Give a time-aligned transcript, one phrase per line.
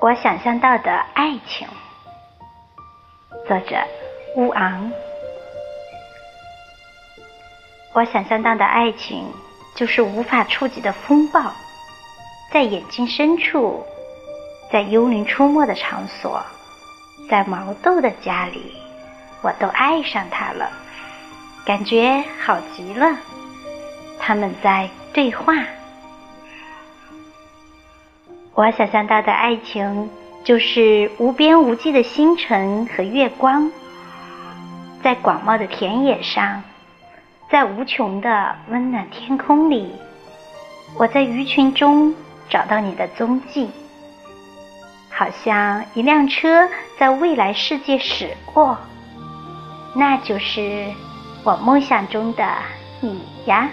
[0.00, 1.66] 我想象到的爱情，
[3.48, 3.76] 作者
[4.36, 4.92] 乌昂。
[7.92, 9.26] 我想象到的爱情，
[9.74, 11.52] 就是无法触及的风暴，
[12.52, 13.84] 在眼睛深处，
[14.70, 16.40] 在幽灵出没的场所，
[17.28, 18.80] 在毛豆的家里，
[19.42, 20.70] 我都爱上他了，
[21.66, 23.16] 感觉好极了。
[24.20, 25.54] 他们在对话。
[28.58, 30.10] 我想象到的爱情，
[30.42, 33.70] 就是无边无际的星辰和月光，
[35.00, 36.60] 在广袤的田野上，
[37.48, 39.92] 在无穷的温暖天空里，
[40.96, 42.12] 我在鱼群中
[42.50, 43.70] 找到你的踪迹，
[45.08, 46.68] 好像一辆车
[46.98, 48.76] 在未来世界驶过，
[49.94, 50.84] 那就是
[51.44, 52.44] 我梦想中的
[53.00, 53.68] 你呀。